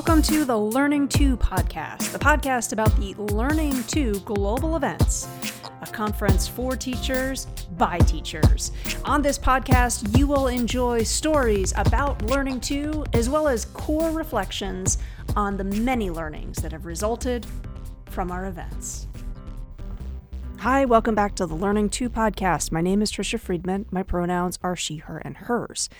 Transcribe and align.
Welcome 0.00 0.22
to 0.22 0.46
the 0.46 0.56
Learning 0.56 1.06
2 1.06 1.36
podcast, 1.36 2.10
the 2.12 2.18
podcast 2.18 2.72
about 2.72 2.96
the 2.96 3.12
Learning 3.34 3.84
2 3.84 4.20
global 4.20 4.76
events, 4.76 5.28
a 5.82 5.86
conference 5.86 6.48
for 6.48 6.74
teachers 6.74 7.44
by 7.76 7.98
teachers. 7.98 8.72
On 9.04 9.20
this 9.20 9.38
podcast, 9.38 10.16
you 10.16 10.26
will 10.26 10.46
enjoy 10.46 11.02
stories 11.02 11.74
about 11.76 12.22
Learning 12.22 12.62
2, 12.62 13.04
as 13.12 13.28
well 13.28 13.46
as 13.46 13.66
core 13.66 14.10
reflections 14.10 14.96
on 15.36 15.58
the 15.58 15.64
many 15.64 16.08
learnings 16.08 16.56
that 16.62 16.72
have 16.72 16.86
resulted 16.86 17.46
from 18.06 18.30
our 18.30 18.46
events. 18.46 19.06
Hi, 20.60 20.86
welcome 20.86 21.14
back 21.14 21.34
to 21.34 21.46
the 21.46 21.54
Learning 21.54 21.90
2 21.90 22.08
podcast. 22.08 22.72
My 22.72 22.80
name 22.80 23.02
is 23.02 23.12
Tricia 23.12 23.38
Friedman. 23.38 23.84
My 23.90 24.02
pronouns 24.02 24.58
are 24.62 24.76
she, 24.76 24.96
her, 24.96 25.18
and 25.18 25.36
hers. 25.36 25.90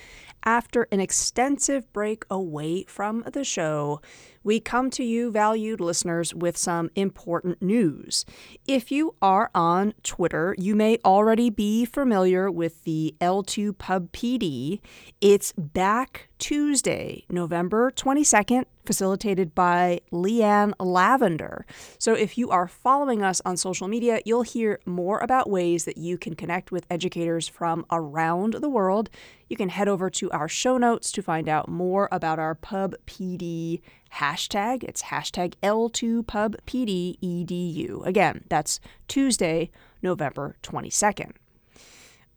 After 0.45 0.89
an 0.91 1.01
extensive 1.01 1.93
break 1.93 2.25
away 2.30 2.85
from 2.85 3.25
the 3.30 3.45
show, 3.45 4.01
we 4.43 4.59
come 4.59 4.89
to 4.91 5.05
you, 5.05 5.30
valued 5.30 5.80
listeners, 5.80 6.35
with 6.35 6.57
some 6.57 6.91
important 6.95 7.61
news. 7.61 8.25
If 8.66 8.91
you 8.91 9.15
are 9.21 9.51
on 9.55 9.93
Twitter, 10.03 10.55
you 10.59 10.75
may 10.75 10.97
already 11.05 11.51
be 11.51 11.85
familiar 11.85 12.51
with 12.51 12.85
the 12.85 13.15
L2 13.21 13.77
Pub 13.77 14.11
PD. 14.13 14.80
It's 15.21 15.53
back 15.53 16.29
Tuesday, 16.39 17.27
November 17.29 17.91
22nd, 17.91 18.65
facilitated 18.87 19.55
by 19.55 20.01
Leanne 20.11 20.73
Lavender. 20.80 21.66
So 21.99 22.15
if 22.15 22.38
you 22.38 22.49
are 22.49 22.66
following 22.66 23.23
us 23.23 23.43
on 23.45 23.59
social 23.59 23.88
media, 23.88 24.21
you'll 24.25 24.41
hear 24.43 24.80
more 24.87 25.19
about 25.19 25.51
ways 25.51 25.85
that 25.85 25.99
you 25.99 26.16
can 26.16 26.35
connect 26.35 26.73
with 26.73 26.87
educators 26.91 27.47
from 27.47 27.85
around 27.91 28.54
the 28.54 28.71
world. 28.71 29.10
You 29.51 29.56
can 29.56 29.68
head 29.70 29.88
over 29.88 30.09
to 30.10 30.30
our 30.30 30.48
show 30.48 30.79
notes 30.79 31.10
to 31.10 31.23
find 31.23 31.48
out 31.48 31.68
more 31.68 32.09
about 32.12 32.38
our 32.38 32.54
Pub 32.54 32.95
PD 33.04 33.80
hashtag. 34.15 34.84
It's 34.84 35.02
hashtag 35.02 35.54
L2PubPDEDU. 35.60 38.07
Again, 38.07 38.45
that's 38.48 38.79
Tuesday, 39.09 39.73
November 40.02 40.54
22nd. 40.62 41.32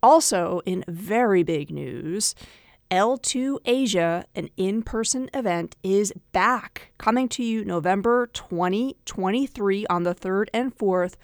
Also, 0.02 0.60
in 0.66 0.84
very 0.88 1.44
big 1.44 1.70
news, 1.70 2.34
L2 2.90 3.58
Asia, 3.64 4.24
an 4.34 4.50
in 4.56 4.82
person 4.82 5.30
event, 5.32 5.76
is 5.84 6.12
back, 6.32 6.90
coming 6.98 7.28
to 7.28 7.44
you 7.44 7.64
November 7.64 8.26
2023 8.26 9.86
on 9.86 10.02
the 10.02 10.16
3rd 10.16 10.48
and 10.52 10.76
4th, 10.76 11.14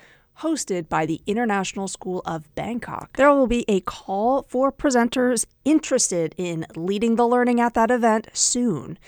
hosted 0.40 0.88
by 0.88 1.06
the 1.06 1.20
International 1.26 1.88
School 1.88 2.22
of 2.24 2.52
Bangkok. 2.54 3.16
There 3.16 3.32
will 3.32 3.46
be 3.46 3.64
a 3.68 3.80
call 3.80 4.44
for 4.48 4.72
presenters 4.72 5.44
interested 5.64 6.34
in 6.36 6.66
leading 6.74 7.16
the 7.16 7.26
learning 7.26 7.60
at 7.60 7.74
that 7.74 7.90
event 7.90 8.28
soon. 8.32 8.98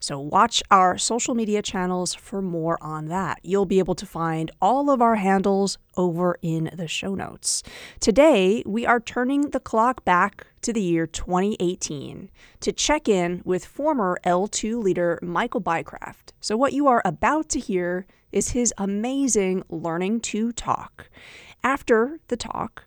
So, 0.00 0.20
watch 0.20 0.62
our 0.70 0.96
social 0.96 1.34
media 1.34 1.60
channels 1.60 2.14
for 2.14 2.40
more 2.40 2.78
on 2.80 3.08
that. 3.08 3.40
You'll 3.42 3.66
be 3.66 3.80
able 3.80 3.96
to 3.96 4.06
find 4.06 4.50
all 4.62 4.90
of 4.90 5.02
our 5.02 5.16
handles 5.16 5.76
over 5.96 6.38
in 6.40 6.70
the 6.72 6.86
show 6.86 7.16
notes. 7.16 7.64
Today, 7.98 8.62
we 8.64 8.86
are 8.86 9.00
turning 9.00 9.50
the 9.50 9.58
clock 9.58 10.04
back 10.04 10.46
to 10.62 10.72
the 10.72 10.80
year 10.80 11.06
2018 11.06 12.30
to 12.60 12.72
check 12.72 13.08
in 13.08 13.42
with 13.44 13.64
former 13.64 14.20
L2 14.24 14.80
leader 14.80 15.18
Michael 15.20 15.60
Bycraft. 15.60 16.32
So, 16.40 16.56
what 16.56 16.72
you 16.72 16.86
are 16.86 17.02
about 17.04 17.48
to 17.50 17.58
hear 17.58 18.06
is 18.32 18.50
his 18.50 18.72
amazing 18.78 19.62
Learning 19.68 20.20
2 20.20 20.52
Talk. 20.52 21.08
After 21.62 22.20
the 22.28 22.36
talk, 22.36 22.84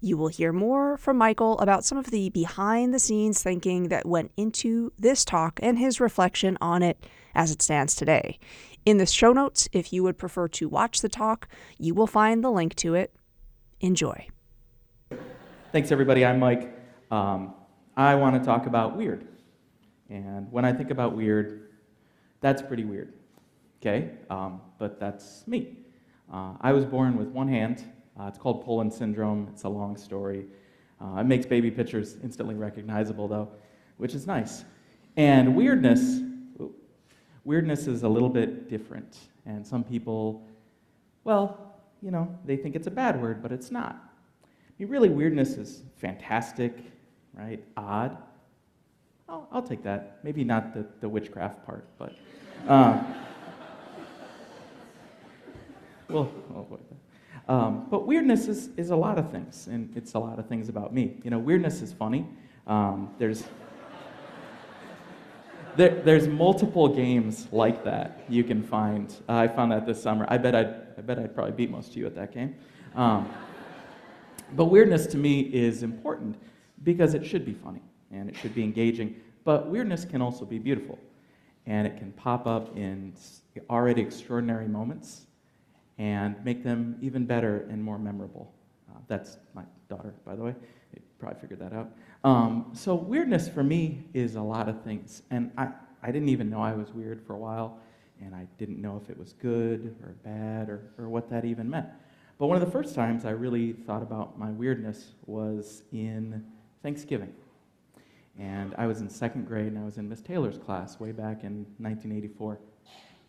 you 0.00 0.16
will 0.16 0.28
hear 0.28 0.52
more 0.52 0.96
from 0.96 1.18
Michael 1.18 1.58
about 1.58 1.84
some 1.84 1.98
of 1.98 2.10
the 2.10 2.30
behind 2.30 2.94
the 2.94 2.98
scenes 2.98 3.42
thinking 3.42 3.88
that 3.88 4.06
went 4.06 4.32
into 4.36 4.92
this 4.98 5.24
talk 5.24 5.60
and 5.62 5.78
his 5.78 6.00
reflection 6.00 6.56
on 6.60 6.82
it 6.82 7.04
as 7.34 7.50
it 7.50 7.60
stands 7.60 7.94
today. 7.94 8.38
In 8.86 8.96
the 8.96 9.06
show 9.06 9.32
notes, 9.32 9.68
if 9.72 9.92
you 9.92 10.02
would 10.02 10.16
prefer 10.16 10.48
to 10.48 10.68
watch 10.68 11.02
the 11.02 11.08
talk, 11.08 11.48
you 11.78 11.94
will 11.94 12.06
find 12.06 12.42
the 12.42 12.50
link 12.50 12.74
to 12.76 12.94
it. 12.94 13.14
Enjoy. 13.80 14.26
Thanks, 15.72 15.92
everybody. 15.92 16.24
I'm 16.24 16.38
Mike. 16.38 16.74
Um, 17.10 17.54
I 17.96 18.14
want 18.14 18.42
to 18.42 18.44
talk 18.44 18.66
about 18.66 18.96
weird. 18.96 19.28
And 20.08 20.50
when 20.50 20.64
I 20.64 20.72
think 20.72 20.90
about 20.90 21.14
weird, 21.14 21.68
that's 22.40 22.62
pretty 22.62 22.84
weird. 22.84 23.12
Okay? 23.80 24.10
Um, 24.28 24.60
but 24.78 25.00
that's 25.00 25.46
me. 25.46 25.76
Uh, 26.32 26.54
I 26.60 26.72
was 26.72 26.84
born 26.84 27.16
with 27.16 27.28
one 27.28 27.48
hand 27.48 27.84
uh, 28.20 28.26
it's 28.26 28.38
called 28.38 28.64
Poland 28.64 28.92
syndrome. 28.92 29.48
It's 29.52 29.64
a 29.64 29.68
long 29.68 29.96
story. 29.96 30.46
Uh, 31.00 31.20
it 31.20 31.24
makes 31.24 31.46
baby 31.46 31.70
pictures 31.70 32.16
instantly 32.22 32.54
recognizable, 32.54 33.28
though, 33.28 33.48
which 33.96 34.14
is 34.14 34.26
nice. 34.26 34.64
And 35.16 35.56
weirdness, 35.56 36.20
weirdness 37.44 37.86
is 37.86 38.02
a 38.02 38.08
little 38.08 38.28
bit 38.28 38.68
different. 38.68 39.16
And 39.46 39.66
some 39.66 39.82
people, 39.82 40.46
well, 41.24 41.74
you 42.02 42.10
know, 42.10 42.36
they 42.44 42.56
think 42.56 42.76
it's 42.76 42.86
a 42.86 42.90
bad 42.90 43.20
word, 43.20 43.42
but 43.42 43.52
it's 43.52 43.70
not. 43.70 43.96
I 44.44 44.46
mean, 44.78 44.88
really, 44.88 45.08
weirdness 45.08 45.56
is 45.56 45.82
fantastic, 45.96 46.76
right? 47.32 47.62
Odd. 47.76 48.18
I'll, 49.28 49.48
I'll 49.50 49.62
take 49.62 49.82
that. 49.84 50.18
Maybe 50.22 50.44
not 50.44 50.74
the, 50.74 50.86
the 51.00 51.08
witchcraft 51.08 51.64
part, 51.64 51.86
but. 51.96 52.14
Uh, 56.10 56.12
well, 56.12 56.32
oh 56.56 56.62
boy. 56.62 56.78
Um, 57.48 57.86
but 57.88 58.06
weirdness 58.06 58.48
is, 58.48 58.70
is 58.76 58.90
a 58.90 58.96
lot 58.96 59.16
of 59.16 59.30
things, 59.30 59.68
and 59.68 59.96
it's 59.96 60.14
a 60.14 60.18
lot 60.18 60.38
of 60.40 60.46
things 60.48 60.68
about 60.68 60.92
me. 60.92 61.20
You 61.22 61.30
know, 61.30 61.38
weirdness 61.38 61.82
is 61.82 61.92
funny. 61.92 62.26
Um, 62.66 63.10
there's, 63.18 63.44
there, 65.76 66.02
there's 66.02 66.26
multiple 66.26 66.88
games 66.88 67.46
like 67.52 67.84
that 67.84 68.24
you 68.28 68.42
can 68.42 68.62
find. 68.62 69.14
Uh, 69.28 69.36
I 69.36 69.48
found 69.48 69.70
that 69.70 69.86
this 69.86 70.02
summer. 70.02 70.26
I 70.28 70.36
bet 70.38 70.54
I'd, 70.54 70.74
I 70.98 71.00
bet 71.00 71.18
I'd 71.18 71.34
probably 71.34 71.52
beat 71.52 71.70
most 71.70 71.90
of 71.90 71.96
you 71.96 72.06
at 72.06 72.14
that 72.16 72.32
game. 72.32 72.56
Um, 72.96 73.32
but 74.56 74.64
weirdness 74.64 75.06
to 75.08 75.16
me 75.16 75.40
is 75.40 75.84
important 75.84 76.36
because 76.82 77.14
it 77.14 77.24
should 77.24 77.44
be 77.44 77.54
funny 77.54 77.82
and 78.10 78.28
it 78.28 78.36
should 78.36 78.54
be 78.54 78.64
engaging. 78.64 79.14
But 79.44 79.68
weirdness 79.68 80.04
can 80.04 80.20
also 80.20 80.44
be 80.44 80.58
beautiful, 80.58 80.98
and 81.66 81.86
it 81.86 81.96
can 81.98 82.10
pop 82.12 82.48
up 82.48 82.76
in 82.76 83.12
already 83.68 84.02
extraordinary 84.02 84.66
moments 84.66 85.26
and 86.00 86.42
make 86.42 86.64
them 86.64 86.96
even 87.02 87.26
better 87.26 87.66
and 87.70 87.84
more 87.84 87.98
memorable. 87.98 88.50
Uh, 88.90 88.98
that's 89.06 89.36
my 89.54 89.62
daughter, 89.90 90.14
by 90.24 90.34
the 90.34 90.42
way. 90.42 90.54
You 90.94 91.02
probably 91.18 91.38
figured 91.38 91.60
that 91.60 91.74
out. 91.74 91.90
Um, 92.24 92.70
so, 92.72 92.94
weirdness 92.94 93.50
for 93.50 93.62
me 93.62 94.06
is 94.14 94.36
a 94.36 94.40
lot 94.40 94.66
of 94.66 94.82
things. 94.82 95.22
And 95.30 95.52
I, 95.58 95.68
I 96.02 96.10
didn't 96.10 96.30
even 96.30 96.48
know 96.48 96.62
I 96.62 96.72
was 96.72 96.90
weird 96.94 97.20
for 97.26 97.34
a 97.34 97.38
while, 97.38 97.78
and 98.18 98.34
I 98.34 98.48
didn't 98.56 98.80
know 98.80 98.98
if 99.02 99.10
it 99.10 99.18
was 99.18 99.34
good 99.34 99.94
or 100.02 100.14
bad 100.24 100.70
or, 100.70 100.90
or 100.96 101.10
what 101.10 101.28
that 101.28 101.44
even 101.44 101.68
meant. 101.68 101.88
But 102.38 102.46
one 102.46 102.56
of 102.56 102.64
the 102.64 102.72
first 102.72 102.94
times 102.94 103.26
I 103.26 103.30
really 103.32 103.74
thought 103.74 104.02
about 104.02 104.38
my 104.38 104.50
weirdness 104.50 105.12
was 105.26 105.82
in 105.92 106.42
Thanksgiving. 106.82 107.34
And 108.38 108.74
I 108.78 108.86
was 108.86 109.02
in 109.02 109.10
second 109.10 109.46
grade, 109.46 109.66
and 109.66 109.78
I 109.78 109.84
was 109.84 109.98
in 109.98 110.08
Miss 110.08 110.22
Taylor's 110.22 110.56
class 110.56 110.98
way 110.98 111.12
back 111.12 111.44
in 111.44 111.66
1984. 111.76 112.58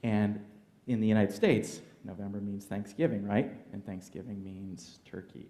And 0.04 0.40
in 0.88 1.02
the 1.02 1.08
United 1.08 1.34
States, 1.34 1.81
November 2.03 2.39
means 2.39 2.66
Thanksgiving, 2.66 3.25
right? 3.25 3.51
And 3.73 3.85
Thanksgiving 3.85 4.44
means 4.44 5.00
turkey. 5.06 5.50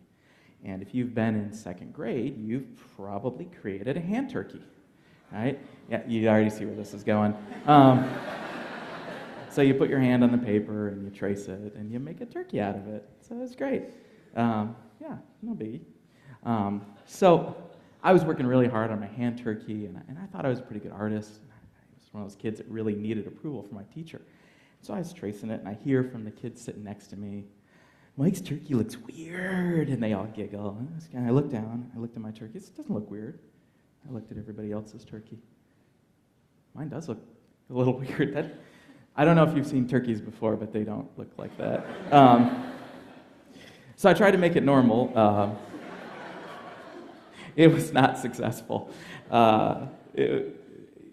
And 0.64 0.82
if 0.82 0.94
you've 0.94 1.16
been 1.16 1.36
in 1.36 1.54
second 1.54 1.94
grade, 1.94 2.38
you've 2.38 2.68
probably 2.96 3.46
created 3.62 3.98
a 3.98 4.00
hand 4.00 4.30
turkey, 4.30 4.62
right? 5.32 5.60
Yeah, 5.90 6.02
you 6.08 6.28
already 6.28 6.50
see 6.50 6.66
where 6.66 6.76
this 6.76 6.94
is 6.94 7.04
going. 7.04 7.36
Um, 7.66 8.08
so 9.50 9.62
you 9.62 9.74
put 9.74 9.90
your 9.90 10.00
hand 10.00 10.24
on 10.24 10.32
the 10.32 10.38
paper 10.38 10.90
and 10.90 11.04
you 11.04 11.10
trace 11.10 11.48
it 11.48 11.74
and 11.76 11.92
you 11.92 12.00
make 12.00 12.22
a 12.22 12.26
turkey 12.26 12.62
out 12.62 12.76
of 12.76 12.88
it. 12.88 13.10
So 13.28 13.42
it's 13.42 13.56
great. 13.56 13.84
Um, 14.36 14.76
yeah, 15.02 15.18
no 15.42 15.54
biggie. 15.54 15.82
Um, 16.44 16.86
so 17.06 17.56
I 18.04 18.14
was 18.14 18.24
working 18.24 18.46
really 18.46 18.68
hard 18.68 18.92
on 18.92 19.00
my 19.00 19.08
hand 19.08 19.38
turkey, 19.38 19.86
and 19.86 19.98
I, 19.98 20.02
and 20.08 20.18
I 20.18 20.26
thought 20.28 20.46
I 20.46 20.50
was 20.50 20.60
a 20.60 20.64
pretty 20.64 20.80
good 20.80 20.92
artist. 20.92 21.40
I 21.52 21.96
was 21.96 22.14
one 22.14 22.24
of 22.24 22.30
those 22.30 22.36
kids 22.36 22.58
that 22.58 22.68
really 22.68 22.96
needed 22.96 23.28
approval 23.28 23.62
from 23.64 23.76
my 23.76 23.84
teacher. 23.94 24.22
So 24.82 24.96
I 24.96 24.98
was 24.98 25.14
tracing 25.14 25.52
it, 25.52 25.60
and 25.60 25.70
I 25.70 25.74
hear 25.74 26.04
from 26.04 26.24
the 26.24 26.32
kids 26.32 26.62
sitting 26.62 26.84
next 26.84 27.08
to 27.08 27.16
me, 27.16 27.46
Mike's 28.18 28.42
turkey 28.42 28.74
looks 28.74 28.98
weird. 28.98 29.90
And 29.90 30.02
they 30.02 30.14
all 30.14 30.26
giggle. 30.26 30.78
And 31.14 31.28
I 31.28 31.30
look 31.30 31.50
down, 31.52 31.92
I 31.96 32.00
looked 32.00 32.16
at 32.16 32.22
my 32.22 32.32
turkey. 32.32 32.58
It 32.58 32.76
doesn't 32.76 32.94
look 32.94 33.10
weird. 33.10 33.40
I 34.08 34.12
looked 34.12 34.32
at 34.32 34.38
everybody 34.38 34.72
else's 34.72 35.06
turkey. 35.06 35.38
Mine 36.74 36.90
does 36.90 37.08
look 37.08 37.20
a 37.70 37.74
little 37.74 37.94
weird. 38.00 38.36
That, 38.36 38.56
I 39.16 39.24
don't 39.24 39.36
know 39.36 39.44
if 39.44 39.56
you've 39.56 39.68
seen 39.68 39.88
turkeys 39.88 40.20
before, 40.20 40.56
but 40.56 40.74
they 40.74 40.84
don't 40.84 41.08
look 41.18 41.32
like 41.38 41.56
that. 41.58 41.86
Um, 42.12 42.74
so 43.96 44.10
I 44.10 44.14
tried 44.14 44.32
to 44.32 44.38
make 44.40 44.56
it 44.56 44.64
normal. 44.64 45.16
Um, 45.16 45.58
it 47.56 47.68
was 47.68 47.94
not 47.94 48.18
successful. 48.18 48.92
Uh, 49.30 49.86
it, 50.16 50.58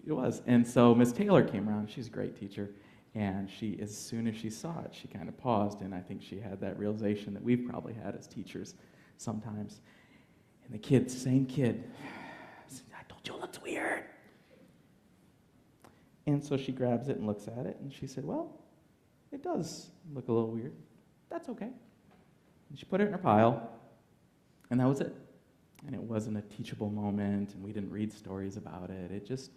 it 0.07 0.11
was. 0.11 0.41
And 0.47 0.65
so 0.65 0.95
Miss 0.95 1.11
Taylor 1.11 1.43
came 1.43 1.69
around. 1.69 1.91
She's 1.91 2.07
a 2.07 2.11
great 2.11 2.39
teacher. 2.39 2.71
And 3.15 3.49
she, 3.49 3.79
as 3.81 3.95
soon 3.95 4.27
as 4.27 4.35
she 4.35 4.49
saw 4.49 4.79
it, 4.81 4.93
she 4.93 5.07
kind 5.07 5.27
of 5.27 5.37
paused, 5.37 5.81
and 5.81 5.95
I 5.95 5.99
think 5.99 6.21
she 6.21 6.39
had 6.39 6.61
that 6.61 6.77
realization 6.77 7.33
that 7.33 7.43
we've 7.43 7.65
probably 7.67 7.93
had 7.93 8.15
as 8.15 8.27
teachers 8.27 8.75
sometimes. 9.17 9.81
And 10.63 10.73
the 10.73 10.77
kid, 10.77 11.09
same 11.09 11.45
kid, 11.45 11.83
said, 12.67 12.83
I 12.97 13.03
told 13.09 13.27
you 13.27 13.33
it 13.33 13.41
looks 13.41 13.61
weird. 13.61 14.03
And 16.27 16.43
so 16.43 16.55
she 16.55 16.71
grabs 16.71 17.07
it 17.07 17.17
and 17.17 17.25
looks 17.25 17.47
at 17.47 17.65
it, 17.65 17.77
and 17.81 17.91
she 17.91 18.05
said, 18.05 18.23
Well, 18.23 18.59
it 19.31 19.41
does 19.41 19.89
look 20.13 20.27
a 20.27 20.31
little 20.31 20.51
weird. 20.51 20.73
That's 21.29 21.49
okay. 21.49 21.69
And 22.69 22.77
she 22.77 22.85
put 22.85 23.01
it 23.01 23.05
in 23.07 23.11
her 23.11 23.17
pile, 23.17 23.69
and 24.69 24.79
that 24.79 24.87
was 24.87 25.01
it. 25.01 25.15
And 25.87 25.95
it 25.95 26.01
wasn't 26.01 26.37
a 26.37 26.41
teachable 26.41 26.91
moment, 26.91 27.55
and 27.55 27.63
we 27.63 27.71
didn't 27.71 27.89
read 27.91 28.13
stories 28.13 28.57
about 28.57 28.91
it. 28.91 29.11
It 29.11 29.25
just, 29.25 29.51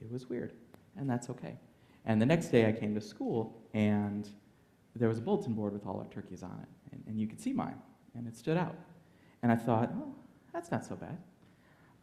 it 0.00 0.10
was 0.10 0.28
weird, 0.28 0.52
and 0.96 1.08
that's 1.08 1.30
okay. 1.30 1.56
And 2.04 2.20
the 2.20 2.26
next 2.26 2.48
day 2.48 2.68
I 2.68 2.72
came 2.72 2.94
to 2.94 3.00
school, 3.00 3.62
and 3.72 4.28
there 4.94 5.08
was 5.08 5.18
a 5.18 5.22
bulletin 5.22 5.54
board 5.54 5.72
with 5.72 5.86
all 5.86 5.98
our 5.98 6.12
turkeys 6.12 6.42
on 6.42 6.58
it, 6.62 6.68
and, 6.92 7.02
and 7.06 7.20
you 7.20 7.26
could 7.26 7.40
see 7.40 7.52
mine, 7.52 7.76
and 8.14 8.26
it 8.26 8.36
stood 8.36 8.56
out. 8.56 8.76
And 9.42 9.50
I 9.50 9.56
thought, 9.56 9.90
oh, 9.96 10.14
that's 10.52 10.70
not 10.70 10.84
so 10.84 10.96
bad. 10.96 11.18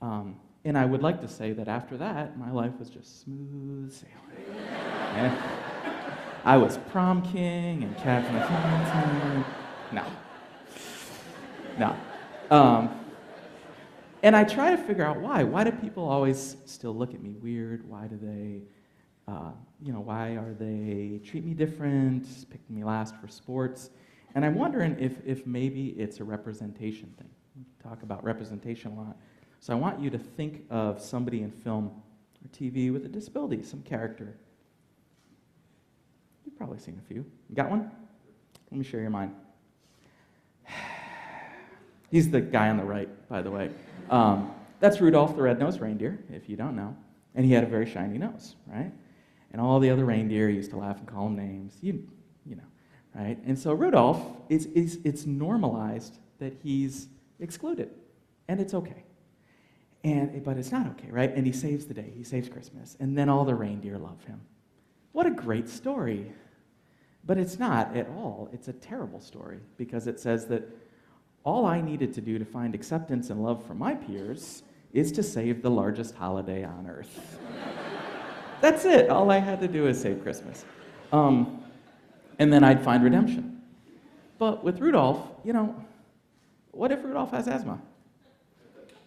Um, 0.02 0.36
and 0.66 0.78
I 0.78 0.86
would 0.86 1.02
like 1.02 1.22
to 1.22 1.28
say 1.28 1.54
that 1.54 1.68
after 1.68 1.98
that, 1.98 2.38
my 2.38 2.52
life 2.52 2.74
was 2.80 2.90
just 2.90 3.22
smooth 3.24 3.92
sailing. 3.92 5.38
I 6.44 6.58
was 6.58 6.78
prom 6.90 7.22
king 7.22 7.84
and 7.84 7.96
captain 7.98 8.36
of 8.36 9.46
No. 9.92 10.06
No. 11.78 11.96
Um, 12.50 13.00
and 14.24 14.36
I 14.36 14.44
try 14.44 14.72
to 14.72 14.78
figure 14.78 15.06
out 15.06 15.20
why. 15.20 15.44
Why 15.44 15.64
do 15.64 15.72
people 15.72 16.04
always 16.08 16.58
still 16.66 16.96
look 16.96 17.14
at 17.14 17.22
me 17.22 17.32
weird? 17.34 17.88
Why 17.88 18.08
do 18.08 18.18
they, 18.22 18.64
uh, 19.28 19.52
you 19.82 19.94
know, 19.94 20.00
why 20.00 20.36
are 20.36 20.54
they 20.54 21.20
treat 21.26 21.46
me 21.46 21.54
different, 21.54 22.26
pick 22.50 22.62
me 22.70 22.84
last 22.84 23.16
for 23.16 23.28
sports? 23.28 23.90
And 24.36 24.46
I'm 24.46 24.56
wondering 24.56 24.98
if, 25.00 25.14
if 25.26 25.46
maybe 25.46 25.90
it's 25.90 26.20
a 26.20 26.24
representation 26.24 27.14
thing. 27.18 27.30
We 27.56 27.64
talk 27.84 28.04
about 28.04 28.24
representation 28.24 28.92
a 28.92 28.96
lot. 28.96 29.18
So 29.60 29.74
I 29.74 29.76
want 29.76 30.00
you 30.00 30.10
to 30.10 30.18
think 30.18 30.64
of 30.70 31.02
somebody 31.02 31.42
in 31.42 31.52
film 31.52 31.92
or 32.44 32.50
TV 32.58 32.92
with 32.92 33.06
a 33.06 33.10
disability, 33.10 33.62
some 33.64 33.82
character. 33.82 34.36
You've 36.46 36.58
probably 36.58 36.80
seen 36.80 37.00
a 37.04 37.08
few. 37.08 37.26
You 37.50 37.56
got 37.56 37.70
one? 37.70 37.92
Let 38.72 38.78
me 38.78 38.84
share 38.84 39.02
your 39.02 39.10
mind. 39.10 39.36
He's 42.12 42.30
the 42.32 42.42
guy 42.42 42.70
on 42.70 42.78
the 42.78 42.84
right, 42.84 43.10
by 43.30 43.42
the 43.42 43.52
way. 43.52 43.70
Um, 44.10 44.54
that's 44.80 45.00
Rudolph 45.00 45.36
the 45.36 45.44
red-nosed 45.44 45.80
reindeer, 45.80 46.20
if 46.32 46.50
you 46.50 46.56
don't 46.56 46.76
know. 46.76 46.96
And 47.36 47.46
he 47.46 47.54
had 47.54 47.64
a 47.64 47.68
very 47.68 47.86
shiny 47.86 48.18
nose, 48.18 48.56
right? 48.66 48.92
And 49.52 49.62
all 49.62 49.80
the 49.80 49.90
other 49.90 50.06
reindeer 50.06 50.50
used 50.50 50.72
to 50.72 50.78
laugh 50.78 50.98
and 51.00 51.08
call 51.08 51.28
him 51.28 51.36
names, 51.36 51.78
you, 51.82 52.08
you 52.46 52.56
know, 52.56 52.64
right? 53.16 53.38
And 53.46 53.58
so 53.58 53.74
Rudolph, 53.74 54.22
it's, 54.50 54.66
it's, 54.74 54.98
it's 55.04 55.26
normalized 55.26 56.20
that 56.40 56.54
he's 56.64 57.08
excluded, 57.40 57.90
and 58.48 58.60
it's 58.60 58.74
okay. 58.74 59.04
And, 60.04 60.44
but 60.44 60.58
it's 60.58 60.72
not 60.72 60.88
okay, 60.88 61.10
right? 61.10 61.34
And 61.36 61.46
he 61.46 61.52
saves 61.52 61.86
the 61.86 61.94
day, 61.94 62.12
he 62.16 62.24
saves 62.24 62.50
Christmas, 62.50 62.98
and 63.00 63.18
then 63.18 63.30
all 63.30 63.46
the 63.46 63.54
reindeer 63.54 63.98
love 63.98 64.24
him. 64.24 64.42
What 65.12 65.28
a 65.28 65.32
great 65.32 65.70
story. 65.70 66.32
But 67.24 67.38
it's 67.38 67.60
not 67.60 67.96
at 67.96 68.08
all. 68.08 68.50
It's 68.52 68.68
a 68.68 68.74
terrible 68.74 69.20
story 69.20 69.60
because 69.78 70.08
it 70.08 70.20
says 70.20 70.48
that 70.48 70.68
all 71.44 71.66
I 71.66 71.82
needed 71.82 72.14
to 72.16 72.22
do 72.22 72.40
to 72.40 72.46
find 72.46 72.74
acceptance 72.74 73.30
and 73.30 73.44
love 73.44 73.66
from 73.66 73.78
my 73.78 73.94
peers 73.94 74.64
is 74.94 75.12
to 75.14 75.24
save 75.24 75.62
the 75.62 75.70
largest 75.70 76.16
holiday 76.16 76.64
on 76.64 76.88
earth. 76.88 77.38
That's 78.62 78.86
it. 78.86 79.10
All 79.10 79.32
I 79.32 79.40
had 79.40 79.60
to 79.62 79.68
do 79.68 79.88
is 79.88 80.00
save 80.00 80.22
Christmas. 80.22 80.66
Um, 81.12 81.64
and 82.38 82.54
then 82.54 82.64
I'd 82.64 82.84
find 82.84 83.04
redemption. 83.04 83.62
But 84.38 84.64
with 84.64 84.80
Rudolph, 84.80 85.20
you 85.44 85.52
know, 85.52 85.76
what 86.72 86.92
if 86.92 87.04
Rudolph 87.04 87.32
has 87.32 87.48
asthma? 87.48 87.82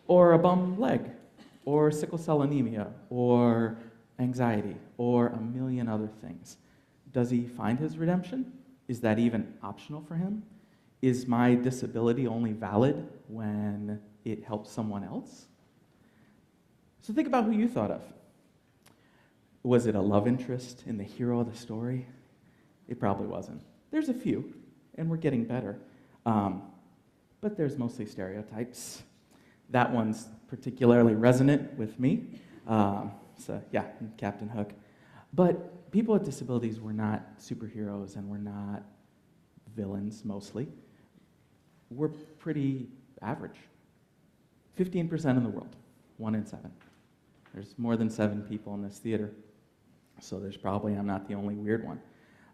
Or 0.09 0.33
a 0.33 0.39
bum 0.39 0.79
leg? 0.79 1.11
Or 1.65 1.91
sickle 1.91 2.19
cell 2.19 2.43
anemia? 2.43 2.89
Or 3.11 3.79
anxiety? 4.19 4.77
Or 4.99 5.29
a 5.29 5.41
million 5.41 5.89
other 5.89 6.09
things? 6.21 6.57
Does 7.13 7.31
he 7.31 7.47
find 7.47 7.79
his 7.79 7.97
redemption? 7.97 8.53
Is 8.89 9.01
that 9.01 9.19
even 9.19 9.55
optional 9.63 10.03
for 10.03 10.17
him? 10.17 10.43
Is 11.01 11.27
my 11.27 11.55
disability 11.55 12.27
only 12.27 12.53
valid 12.53 13.09
when 13.29 14.01
it 14.25 14.45
helps 14.45 14.71
someone 14.71 15.05
else? 15.05 15.47
So 17.03 17.13
think 17.13 17.29
about 17.29 17.45
who 17.45 17.53
you 17.53 17.69
thought 17.69 17.91
of. 17.91 18.03
Was 19.65 19.87
it 19.87 19.97
a 19.97 20.01
love 20.01 20.29
interest 20.29 20.85
in 20.87 20.97
the 20.97 21.05
hero 21.05 21.41
of 21.41 21.51
the 21.51 21.59
story? 21.59 22.07
It 22.87 23.01
probably 23.01 23.27
wasn't. 23.27 23.63
There's 23.91 24.09
a 24.09 24.15
few, 24.15 24.55
and 24.97 25.11
we're 25.11 25.17
getting 25.17 25.45
better. 25.45 25.81
Um, 26.25 26.63
but 27.41 27.57
there's 27.57 27.77
mostly 27.77 28.07
stereotypes. 28.07 29.03
That 29.71 29.93
one's 29.93 30.29
particularly 30.47 31.17
resonant 31.17 31.77
with 31.77 31.99
me. 31.99 32.39
Um, 32.69 33.11
so, 33.37 33.61
yeah, 33.73 33.87
Captain 34.17 34.49
Hook. 34.49 34.73
But 35.33 35.91
people 35.91 36.15
with 36.15 36.25
disabilities 36.25 36.81
were 36.81 36.93
not 36.93 37.41
superheroes 37.41 38.15
and 38.15 38.29
were 38.29 38.39
not 38.39 38.85
villains 39.75 40.25
mostly 40.25 40.69
we're 41.91 42.09
pretty 42.09 42.89
average. 43.23 43.57
15% 44.79 45.37
in 45.37 45.43
the 45.43 45.49
world, 45.49 45.77
one 46.17 46.35
in 46.35 46.47
seven. 46.47 46.73
There's 47.53 47.75
more 47.79 47.97
than 47.97 48.11
seven 48.11 48.43
people 48.43 48.75
in 48.75 48.83
this 48.83 48.99
theater, 48.99 49.31
so 50.21 50.39
there's 50.39 50.57
probably, 50.57 50.95
I'm 50.95 51.07
not 51.07 51.29
the 51.29 51.35
only 51.35 51.55
weird 51.55 51.85
one. 51.85 52.01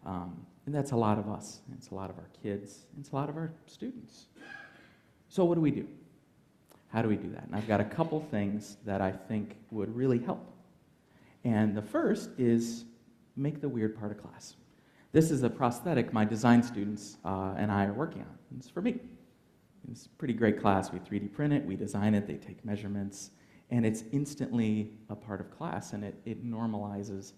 Um, 0.05 0.45
and 0.65 0.73
that's 0.73 0.91
a 0.91 0.95
lot 0.95 1.17
of 1.17 1.29
us, 1.29 1.61
it's 1.73 1.89
a 1.89 1.95
lot 1.95 2.09
of 2.09 2.17
our 2.17 2.29
kids, 2.41 2.85
it's 2.99 3.11
a 3.11 3.15
lot 3.15 3.29
of 3.29 3.37
our 3.37 3.51
students. 3.65 4.27
So, 5.29 5.45
what 5.45 5.55
do 5.55 5.61
we 5.61 5.71
do? 5.71 5.87
How 6.89 7.01
do 7.01 7.07
we 7.07 7.15
do 7.15 7.29
that? 7.31 7.45
And 7.45 7.55
I've 7.55 7.67
got 7.67 7.79
a 7.79 7.85
couple 7.85 8.19
things 8.19 8.77
that 8.85 9.01
I 9.01 9.11
think 9.11 9.55
would 9.71 9.95
really 9.95 10.19
help. 10.19 10.45
And 11.43 11.75
the 11.75 11.81
first 11.81 12.29
is 12.37 12.85
make 13.35 13.61
the 13.61 13.69
weird 13.69 13.97
part 13.97 14.11
of 14.11 14.21
class. 14.21 14.55
This 15.13 15.31
is 15.31 15.43
a 15.43 15.49
prosthetic 15.49 16.13
my 16.13 16.25
design 16.25 16.61
students 16.61 17.17
uh, 17.25 17.53
and 17.57 17.71
I 17.71 17.85
are 17.85 17.93
working 17.93 18.21
on. 18.21 18.37
It's 18.57 18.69
for 18.69 18.81
me. 18.81 18.99
It's 19.89 20.05
a 20.05 20.09
pretty 20.09 20.33
great 20.33 20.59
class. 20.59 20.91
We 20.91 20.99
3D 20.99 21.33
print 21.33 21.53
it, 21.53 21.65
we 21.65 21.75
design 21.75 22.13
it, 22.13 22.27
they 22.27 22.35
take 22.35 22.63
measurements, 22.63 23.31
and 23.71 23.85
it's 23.85 24.03
instantly 24.11 24.91
a 25.09 25.15
part 25.15 25.41
of 25.41 25.49
class, 25.49 25.93
and 25.93 26.03
it, 26.03 26.15
it 26.25 26.45
normalizes 26.45 27.33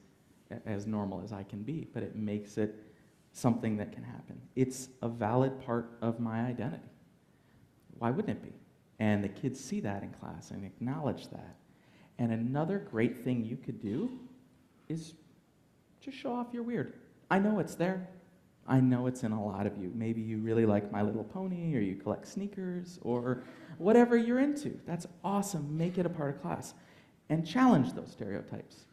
as 0.66 0.86
normal 0.86 1.22
as 1.24 1.34
I 1.34 1.44
can 1.44 1.64
be, 1.64 1.88
but 1.94 2.04
it 2.04 2.16
makes 2.16 2.58
it 2.58 2.76
something 3.32 3.78
that 3.78 3.92
can 3.92 4.04
happen. 4.04 4.40
It's 4.56 4.90
a 5.02 5.10
valid 5.10 5.60
part 5.66 5.98
of 6.02 6.20
my 6.20 6.46
identity. 6.46 6.84
Why 7.98 8.12
wouldn't 8.12 8.38
it 8.38 8.44
be? 8.44 8.54
And 9.00 9.24
the 9.24 9.30
kids 9.30 9.60
see 9.60 9.80
that 9.82 10.04
in 10.04 10.12
class 10.12 10.52
and 10.52 10.64
acknowledge 10.64 11.30
that. 11.30 11.56
And 12.20 12.32
another 12.32 12.80
great 12.80 13.24
thing 13.24 13.44
you 13.44 13.58
could 13.58 13.82
do 13.82 14.12
is 14.88 15.14
just 16.00 16.18
show 16.18 16.34
off 16.34 16.48
your 16.54 16.64
weird. 16.64 16.94
I 17.32 17.40
know 17.40 17.60
it's 17.60 17.76
there. 17.76 18.08
I 18.68 18.80
know 18.80 19.08
it's 19.08 19.24
in 19.24 19.32
a 19.32 19.44
lot 19.44 19.66
of 19.66 19.78
you. 19.78 19.92
Maybe 19.96 20.22
you 20.22 20.38
really 20.38 20.66
like 20.66 20.92
My 20.92 21.02
Little 21.02 21.24
Pony, 21.24 21.76
or 21.76 21.80
you 21.80 21.96
collect 21.96 22.28
sneakers, 22.28 23.00
or 23.02 23.44
whatever 23.78 24.16
you're 24.16 24.40
into. 24.40 24.80
That's 24.86 25.08
awesome. 25.24 25.76
Make 25.78 25.98
it 25.98 26.06
a 26.06 26.10
part 26.10 26.36
of 26.36 26.42
class. 26.42 26.74
And 27.30 27.46
challenge 27.46 27.94
those 27.94 28.12
stereotypes. 28.12 28.86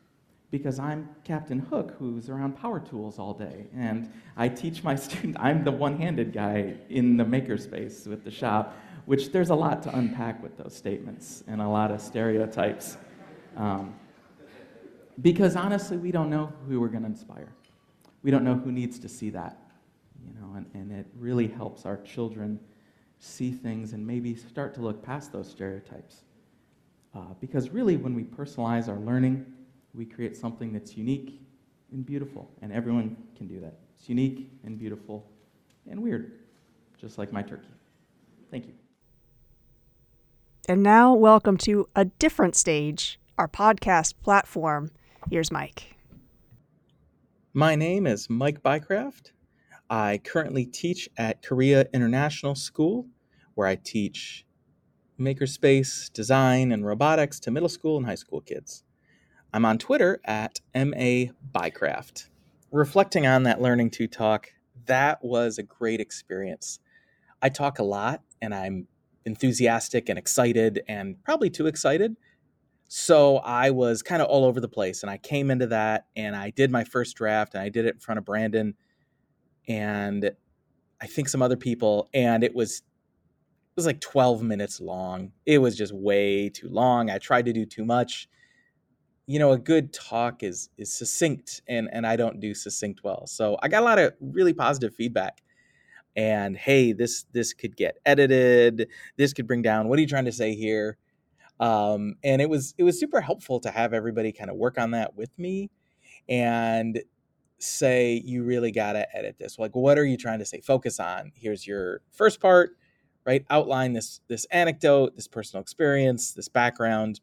Because 0.50 0.78
I'm 0.78 1.08
Captain 1.22 1.60
Hook, 1.60 1.94
who's 1.98 2.28
around 2.28 2.56
power 2.56 2.80
tools 2.80 3.18
all 3.18 3.34
day. 3.34 3.66
And 3.74 4.12
I 4.36 4.48
teach 4.48 4.82
my 4.82 4.96
students, 4.96 5.38
I'm 5.40 5.62
the 5.64 5.72
one 5.72 5.96
handed 5.96 6.32
guy 6.32 6.74
in 6.88 7.16
the 7.16 7.24
makerspace 7.24 8.06
with 8.06 8.24
the 8.24 8.30
shop, 8.30 8.76
which 9.06 9.30
there's 9.30 9.50
a 9.50 9.54
lot 9.54 9.82
to 9.84 9.96
unpack 9.96 10.42
with 10.42 10.56
those 10.56 10.74
statements 10.74 11.44
and 11.46 11.60
a 11.60 11.68
lot 11.68 11.90
of 11.90 12.00
stereotypes. 12.00 12.96
Um, 13.56 13.94
because 15.20 15.54
honestly, 15.54 15.96
we 15.96 16.10
don't 16.10 16.30
know 16.30 16.52
who 16.66 16.80
we're 16.80 16.88
to 16.88 17.04
inspire 17.04 17.52
we 18.22 18.30
don't 18.30 18.44
know 18.44 18.54
who 18.54 18.72
needs 18.72 18.98
to 18.98 19.08
see 19.08 19.30
that. 19.30 19.56
You 20.24 20.34
know, 20.34 20.54
and, 20.56 20.66
and 20.74 20.92
it 20.92 21.06
really 21.16 21.46
helps 21.46 21.86
our 21.86 21.96
children 21.98 22.60
see 23.18 23.50
things 23.50 23.92
and 23.92 24.06
maybe 24.06 24.34
start 24.34 24.74
to 24.74 24.80
look 24.80 25.02
past 25.02 25.32
those 25.32 25.48
stereotypes. 25.48 26.22
Uh, 27.14 27.34
because 27.40 27.70
really, 27.70 27.96
when 27.96 28.14
we 28.14 28.24
personalize 28.24 28.88
our 28.88 28.98
learning, 28.98 29.46
we 29.94 30.04
create 30.04 30.36
something 30.36 30.72
that's 30.72 30.96
unique 30.96 31.40
and 31.92 32.06
beautiful, 32.06 32.50
and 32.62 32.72
everyone 32.72 33.16
can 33.36 33.46
do 33.46 33.60
that. 33.60 33.74
It's 33.96 34.08
unique 34.08 34.50
and 34.64 34.78
beautiful 34.78 35.26
and 35.88 36.02
weird, 36.02 36.32
just 36.98 37.18
like 37.18 37.32
my 37.32 37.42
turkey. 37.42 37.68
Thank 38.50 38.66
you. 38.66 38.72
And 40.68 40.82
now, 40.82 41.14
welcome 41.14 41.56
to 41.58 41.88
a 41.96 42.04
different 42.04 42.54
stage, 42.54 43.18
our 43.38 43.48
podcast 43.48 44.14
platform. 44.22 44.90
Here's 45.28 45.50
Mike. 45.50 45.96
My 47.52 47.74
name 47.74 48.06
is 48.06 48.30
Mike 48.30 48.62
Bycraft. 48.62 49.32
I 49.88 50.20
currently 50.22 50.66
teach 50.66 51.08
at 51.16 51.42
Korea 51.42 51.86
International 51.92 52.54
School, 52.54 53.08
where 53.54 53.66
I 53.66 53.74
teach 53.74 54.46
makerspace, 55.18 56.12
design, 56.12 56.70
and 56.70 56.86
robotics 56.86 57.40
to 57.40 57.50
middle 57.50 57.68
school 57.68 57.96
and 57.96 58.06
high 58.06 58.14
school 58.14 58.40
kids. 58.40 58.84
I'm 59.52 59.64
on 59.64 59.78
Twitter 59.78 60.20
at 60.24 60.60
MA 60.74 61.32
Bycraft. 61.52 62.28
Reflecting 62.70 63.26
on 63.26 63.42
that 63.42 63.60
Learning 63.60 63.90
2 63.90 64.06
talk, 64.06 64.48
that 64.86 65.24
was 65.24 65.58
a 65.58 65.62
great 65.62 66.00
experience. 66.00 66.78
I 67.42 67.48
talk 67.48 67.78
a 67.78 67.82
lot 67.82 68.22
and 68.40 68.54
I'm 68.54 68.86
enthusiastic 69.24 70.08
and 70.08 70.18
excited 70.18 70.82
and 70.88 71.22
probably 71.24 71.50
too 71.50 71.66
excited. 71.66 72.16
so 72.92 73.36
I 73.38 73.70
was 73.70 74.02
kind 74.02 74.20
of 74.20 74.26
all 74.26 74.44
over 74.44 74.60
the 74.60 74.66
place, 74.68 75.04
and 75.04 75.10
I 75.10 75.16
came 75.16 75.48
into 75.48 75.68
that, 75.68 76.06
and 76.16 76.34
I 76.34 76.50
did 76.50 76.72
my 76.72 76.82
first 76.82 77.16
draft, 77.16 77.54
and 77.54 77.62
I 77.62 77.68
did 77.68 77.86
it 77.86 77.94
in 77.94 78.00
front 78.00 78.18
of 78.18 78.24
Brandon, 78.24 78.74
and 79.68 80.32
I 81.00 81.06
think 81.06 81.28
some 81.28 81.40
other 81.40 81.56
people, 81.56 82.08
and 82.12 82.42
it 82.42 82.52
was 82.52 82.78
it 82.78 83.76
was 83.76 83.86
like 83.86 84.00
12 84.00 84.42
minutes 84.42 84.80
long. 84.80 85.30
It 85.46 85.58
was 85.58 85.76
just 85.76 85.92
way 85.94 86.48
too 86.48 86.68
long. 86.68 87.10
I 87.10 87.18
tried 87.18 87.44
to 87.44 87.52
do 87.52 87.64
too 87.64 87.84
much. 87.84 88.28
You 89.30 89.38
know, 89.38 89.52
a 89.52 89.58
good 89.58 89.92
talk 89.92 90.42
is 90.42 90.70
is 90.76 90.92
succinct 90.92 91.62
and 91.68 91.88
and 91.92 92.04
I 92.04 92.16
don't 92.16 92.40
do 92.40 92.52
succinct 92.52 93.02
well. 93.04 93.26
So 93.28 93.56
I 93.62 93.68
got 93.68 93.82
a 93.82 93.84
lot 93.84 93.98
of 94.00 94.12
really 94.20 94.52
positive 94.52 94.92
feedback. 94.94 95.42
And 96.16 96.56
hey, 96.56 96.92
this 96.92 97.26
this 97.32 97.52
could 97.52 97.76
get 97.76 97.98
edited. 98.04 98.88
This 99.16 99.32
could 99.32 99.46
bring 99.46 99.62
down 99.62 99.88
what 99.88 99.98
are 99.98 100.02
you 100.02 100.08
trying 100.08 100.24
to 100.24 100.32
say 100.32 100.54
here? 100.54 100.98
Um, 101.60 102.16
and 102.24 102.42
it 102.42 102.50
was 102.50 102.74
it 102.76 102.82
was 102.82 102.98
super 102.98 103.20
helpful 103.20 103.60
to 103.60 103.70
have 103.70 103.92
everybody 103.92 104.32
kind 104.32 104.50
of 104.50 104.56
work 104.56 104.78
on 104.78 104.90
that 104.92 105.14
with 105.14 105.38
me 105.38 105.70
and 106.28 107.00
say 107.58 108.22
you 108.24 108.42
really 108.42 108.72
got 108.72 108.94
to 108.94 109.16
edit 109.16 109.36
this 109.38 109.58
like 109.58 109.76
what 109.76 109.98
are 109.98 110.04
you 110.04 110.16
trying 110.16 110.38
to 110.38 110.46
say 110.46 110.62
focus 110.62 110.98
on 110.98 111.30
here's 111.34 111.66
your 111.66 112.00
first 112.10 112.40
part 112.40 112.70
right 113.26 113.44
outline 113.50 113.92
this 113.92 114.20
this 114.28 114.46
anecdote 114.46 115.14
this 115.14 115.28
personal 115.28 115.60
experience 115.60 116.32
this 116.32 116.48
background 116.48 117.20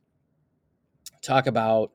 talk 1.24 1.48
about 1.48 1.92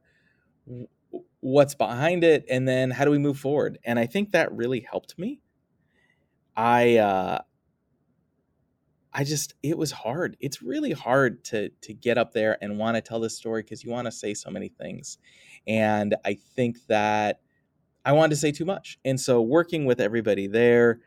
what's 1.41 1.75
behind 1.75 2.25
it 2.25 2.45
and 2.49 2.67
then 2.67 2.91
how 2.91 3.05
do 3.05 3.11
we 3.11 3.19
move 3.19 3.39
forward? 3.39 3.79
And 3.85 3.99
i 3.99 4.07
think 4.07 4.33
that 4.33 4.53
really 4.53 4.81
helped 4.81 5.19
me. 5.19 5.41
I 6.57 6.97
uh 6.97 7.39
i 9.13 9.25
just 9.25 9.55
it 9.63 9.77
was 9.77 9.93
hard. 9.93 10.37
It's 10.41 10.63
really 10.63 10.93
hard 10.93 11.45
to 11.47 11.71
to 11.83 11.95
get 11.95 12.19
up 12.19 12.33
there 12.33 12.59
and 12.63 12.79
want 12.79 12.97
to 12.97 13.01
tell 13.01 13.21
this 13.21 13.37
story 13.37 13.63
because 13.63 13.85
you 13.85 13.91
want 13.91 14.07
to 14.07 14.13
say 14.13 14.35
so 14.35 14.51
many 14.51 14.69
things. 14.69 15.19
And 15.67 16.17
i 16.25 16.35
think 16.35 16.87
that 16.89 17.41
i 18.05 18.13
wanted 18.13 18.31
to 18.31 18.37
say 18.37 18.53
too 18.53 18.65
much. 18.65 18.99
And 19.05 19.21
so 19.21 19.41
working 19.43 19.85
with 19.85 20.01
everybody 20.01 20.47
there 20.47 21.01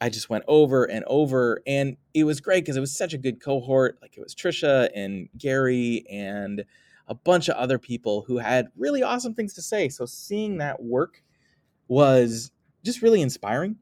I 0.00 0.08
just 0.08 0.30
went 0.30 0.44
over 0.48 0.84
and 0.84 1.04
over, 1.06 1.60
and 1.66 1.96
it 2.14 2.24
was 2.24 2.40
great 2.40 2.64
because 2.64 2.76
it 2.76 2.80
was 2.80 2.96
such 2.96 3.12
a 3.12 3.18
good 3.18 3.40
cohort. 3.40 3.98
Like 4.00 4.16
it 4.16 4.22
was 4.22 4.34
Tricia 4.34 4.88
and 4.94 5.28
Gary 5.36 6.04
and 6.10 6.64
a 7.10 7.14
bunch 7.14 7.48
of 7.48 7.56
other 7.56 7.78
people 7.78 8.24
who 8.26 8.38
had 8.38 8.68
really 8.76 9.02
awesome 9.02 9.34
things 9.34 9.52
to 9.54 9.60
say. 9.62 9.88
So 9.88 10.06
seeing 10.06 10.58
that 10.58 10.82
work 10.82 11.22
was 11.88 12.52
just 12.84 13.02
really 13.02 13.20
inspiring 13.20 13.76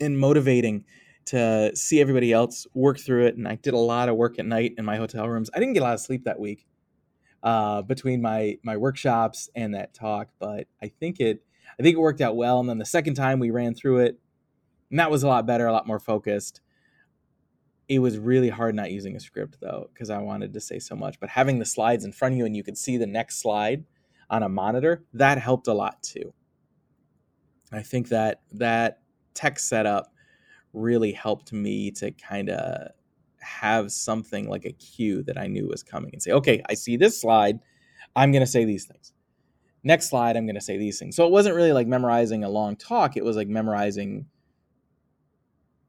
and 0.00 0.18
motivating 0.18 0.86
to 1.26 1.70
see 1.76 2.00
everybody 2.00 2.32
else 2.32 2.66
work 2.72 2.98
through 2.98 3.26
it. 3.26 3.36
And 3.36 3.46
I 3.46 3.56
did 3.56 3.74
a 3.74 3.78
lot 3.78 4.08
of 4.08 4.16
work 4.16 4.38
at 4.38 4.46
night 4.46 4.72
in 4.78 4.86
my 4.86 4.96
hotel 4.96 5.28
rooms. 5.28 5.50
I 5.54 5.58
didn't 5.58 5.74
get 5.74 5.80
a 5.80 5.84
lot 5.84 5.94
of 5.94 6.00
sleep 6.00 6.24
that 6.24 6.40
week 6.40 6.66
uh, 7.42 7.82
between 7.82 8.22
my 8.22 8.58
my 8.62 8.78
workshops 8.78 9.50
and 9.54 9.74
that 9.74 9.92
talk, 9.92 10.28
but 10.38 10.66
I 10.82 10.88
think 10.88 11.20
it 11.20 11.42
I 11.78 11.82
think 11.82 11.94
it 11.94 12.00
worked 12.00 12.22
out 12.22 12.36
well. 12.36 12.58
And 12.58 12.68
then 12.68 12.78
the 12.78 12.86
second 12.86 13.14
time 13.14 13.38
we 13.38 13.50
ran 13.50 13.74
through 13.74 13.98
it, 13.98 14.18
and 14.90 14.98
that 14.98 15.10
was 15.10 15.22
a 15.22 15.28
lot 15.28 15.46
better, 15.46 15.66
a 15.66 15.72
lot 15.72 15.86
more 15.86 16.00
focused. 16.00 16.62
It 17.88 18.00
was 18.00 18.18
really 18.18 18.50
hard 18.50 18.74
not 18.74 18.90
using 18.90 19.16
a 19.16 19.20
script 19.20 19.58
though, 19.60 19.88
because 19.92 20.10
I 20.10 20.18
wanted 20.18 20.52
to 20.52 20.60
say 20.60 20.78
so 20.78 20.94
much. 20.94 21.18
But 21.18 21.30
having 21.30 21.58
the 21.58 21.64
slides 21.64 22.04
in 22.04 22.12
front 22.12 22.34
of 22.34 22.38
you 22.38 22.44
and 22.44 22.56
you 22.56 22.62
could 22.62 22.76
see 22.76 22.98
the 22.98 23.06
next 23.06 23.40
slide 23.40 23.84
on 24.28 24.42
a 24.42 24.48
monitor, 24.48 25.04
that 25.14 25.38
helped 25.38 25.68
a 25.68 25.72
lot 25.72 26.02
too. 26.02 26.34
I 27.72 27.82
think 27.82 28.08
that 28.08 28.42
that 28.52 29.00
tech 29.34 29.58
setup 29.58 30.12
really 30.72 31.12
helped 31.12 31.52
me 31.52 31.90
to 31.92 32.10
kind 32.10 32.50
of 32.50 32.92
have 33.40 33.90
something 33.90 34.48
like 34.48 34.66
a 34.66 34.72
cue 34.72 35.22
that 35.22 35.38
I 35.38 35.46
knew 35.46 35.68
was 35.68 35.82
coming 35.82 36.10
and 36.12 36.22
say, 36.22 36.32
okay, 36.32 36.62
I 36.68 36.74
see 36.74 36.96
this 36.96 37.20
slide. 37.20 37.58
I'm 38.14 38.32
going 38.32 38.44
to 38.44 38.50
say 38.50 38.64
these 38.64 38.84
things. 38.84 39.12
Next 39.82 40.10
slide, 40.10 40.36
I'm 40.36 40.44
going 40.44 40.56
to 40.56 40.60
say 40.60 40.76
these 40.76 40.98
things. 40.98 41.16
So 41.16 41.24
it 41.24 41.30
wasn't 41.30 41.56
really 41.56 41.72
like 41.72 41.86
memorizing 41.86 42.44
a 42.44 42.50
long 42.50 42.76
talk. 42.76 43.16
It 43.16 43.24
was 43.24 43.36
like 43.36 43.48
memorizing 43.48 44.26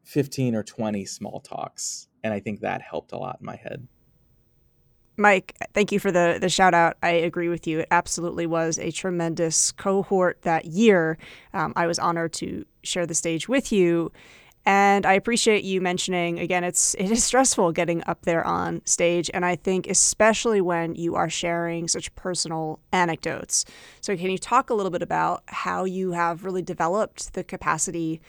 15 0.10 0.56
or 0.56 0.64
20 0.64 1.06
small 1.06 1.40
talks. 1.40 2.08
And 2.24 2.34
I 2.34 2.40
think 2.40 2.62
that 2.62 2.82
helped 2.82 3.12
a 3.12 3.18
lot 3.18 3.38
in 3.40 3.46
my 3.46 3.56
head. 3.56 3.88
Mike, 5.18 5.56
thank 5.74 5.92
you 5.92 6.00
for 6.00 6.12
the, 6.12 6.40
the 6.42 6.50
shout 6.50 6.74
out. 6.74 6.98
I 7.04 7.10
agree 7.12 7.48
with 7.48 7.68
you. 7.68 7.80
It 7.80 7.88
absolutely 7.92 8.48
was 8.48 8.80
a 8.80 8.90
tremendous 8.90 9.72
cohort 9.72 10.42
that 10.42 10.66
year. 10.66 11.20
Um, 11.54 11.74
I 11.76 11.86
was 11.86 12.00
honored 12.00 12.34
to 12.34 12.66
share 12.84 13.06
the 13.06 13.14
stage 13.14 13.48
with 13.48 13.72
you. 13.72 14.12
And 14.66 15.06
I 15.06 15.14
appreciate 15.14 15.64
you 15.64 15.80
mentioning 15.80 16.40
again, 16.40 16.64
it's 16.64 16.94
it 17.00 17.12
is 17.12 17.24
stressful 17.24 17.72
getting 17.74 18.04
up 18.08 18.24
there 18.24 18.44
on 18.44 18.82
stage. 18.86 19.30
And 19.32 19.46
I 19.46 19.56
think 19.56 19.88
especially 19.88 20.60
when 20.60 20.96
you 20.96 21.16
are 21.16 21.30
sharing 21.30 21.88
such 21.88 22.14
personal 22.16 22.80
anecdotes. 22.92 23.64
So 24.02 24.18
can 24.18 24.32
you 24.32 24.40
talk 24.40 24.72
a 24.72 24.74
little 24.74 24.92
bit 24.92 25.04
about 25.04 25.44
how 25.48 25.84
you 25.84 26.14
have 26.14 26.46
really 26.46 26.64
developed 26.64 27.36
the 27.36 27.44
capacity 27.44 28.22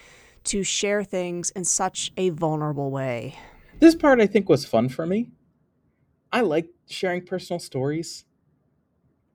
to 0.44 0.62
share 0.62 1.04
things 1.04 1.50
in 1.50 1.64
such 1.64 2.12
a 2.16 2.30
vulnerable 2.30 2.90
way. 2.90 3.38
This 3.78 3.94
part 3.94 4.20
I 4.20 4.26
think 4.26 4.48
was 4.48 4.64
fun 4.64 4.88
for 4.88 5.06
me. 5.06 5.30
I 6.32 6.42
like 6.42 6.68
sharing 6.88 7.24
personal 7.24 7.58
stories. 7.58 8.24